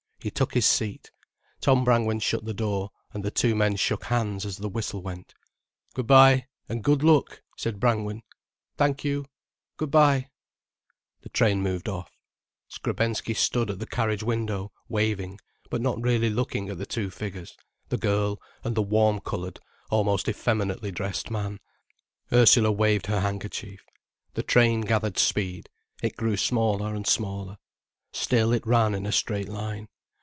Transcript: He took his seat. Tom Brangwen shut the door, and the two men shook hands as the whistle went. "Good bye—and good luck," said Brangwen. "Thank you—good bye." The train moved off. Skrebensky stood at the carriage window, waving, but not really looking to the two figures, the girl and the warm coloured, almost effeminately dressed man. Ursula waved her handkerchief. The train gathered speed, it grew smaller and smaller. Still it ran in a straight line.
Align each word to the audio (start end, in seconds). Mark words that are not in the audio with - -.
He 0.23 0.29
took 0.29 0.53
his 0.53 0.67
seat. 0.67 1.09
Tom 1.61 1.83
Brangwen 1.83 2.19
shut 2.19 2.45
the 2.45 2.53
door, 2.53 2.91
and 3.11 3.23
the 3.25 3.31
two 3.31 3.55
men 3.55 3.75
shook 3.75 4.03
hands 4.03 4.45
as 4.45 4.57
the 4.57 4.69
whistle 4.69 5.01
went. 5.01 5.33
"Good 5.95 6.05
bye—and 6.05 6.83
good 6.83 7.01
luck," 7.01 7.41
said 7.57 7.79
Brangwen. 7.79 8.21
"Thank 8.77 9.03
you—good 9.03 9.89
bye." 9.89 10.29
The 11.21 11.29
train 11.29 11.63
moved 11.63 11.89
off. 11.89 12.11
Skrebensky 12.69 13.33
stood 13.35 13.71
at 13.71 13.79
the 13.79 13.87
carriage 13.87 14.21
window, 14.21 14.71
waving, 14.87 15.39
but 15.71 15.81
not 15.81 15.99
really 15.99 16.29
looking 16.29 16.67
to 16.67 16.75
the 16.75 16.85
two 16.85 17.09
figures, 17.09 17.57
the 17.89 17.97
girl 17.97 18.39
and 18.63 18.75
the 18.75 18.83
warm 18.83 19.21
coloured, 19.21 19.59
almost 19.89 20.29
effeminately 20.29 20.91
dressed 20.91 21.31
man. 21.31 21.59
Ursula 22.31 22.71
waved 22.71 23.07
her 23.07 23.21
handkerchief. 23.21 23.83
The 24.35 24.43
train 24.43 24.81
gathered 24.81 25.17
speed, 25.17 25.67
it 26.03 26.15
grew 26.15 26.37
smaller 26.37 26.93
and 26.93 27.07
smaller. 27.07 27.57
Still 28.11 28.53
it 28.53 28.67
ran 28.67 28.93
in 28.93 29.07
a 29.07 29.11
straight 29.11 29.49
line. 29.49 29.87